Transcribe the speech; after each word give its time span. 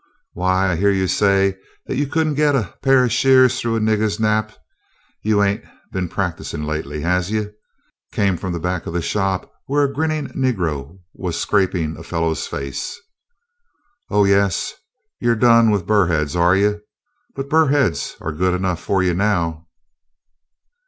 "W'y, 0.35 0.71
I 0.71 0.75
hyeah 0.77 0.89
you 0.93 1.07
say 1.07 1.59
dat 1.87 1.95
you 1.95 2.07
could 2.07 2.25
n't 2.25 2.35
git 2.35 2.55
a 2.55 2.73
paih 2.81 3.03
of 3.05 3.11
sheahs 3.11 3.61
thoo 3.61 3.75
a 3.75 3.79
niggah's 3.79 4.19
naps. 4.19 4.57
You 5.21 5.43
ain't 5.43 5.63
been 5.91 6.09
practisin' 6.09 6.65
lately, 6.65 7.01
has 7.01 7.29
you?" 7.29 7.53
came 8.11 8.35
from 8.35 8.51
the 8.51 8.59
back 8.59 8.87
of 8.87 8.93
the 8.95 9.01
shop, 9.03 9.53
where 9.67 9.83
a 9.83 9.93
grinning 9.93 10.29
negro 10.29 11.01
was 11.13 11.39
scraping 11.39 11.95
a 11.97 12.03
fellow's 12.03 12.47
face. 12.47 12.99
"Oh, 14.09 14.25
yes, 14.25 14.73
you 15.19 15.31
're 15.31 15.35
done 15.35 15.69
with 15.69 15.85
burr 15.85 16.07
heads, 16.07 16.35
are 16.35 16.55
you? 16.55 16.81
But 17.35 17.47
burr 17.47 17.67
heads 17.67 18.17
are 18.21 18.31
good 18.31 18.55
enough 18.55 18.81
fu' 18.81 19.01
you 19.01 19.13
now." 19.13 19.67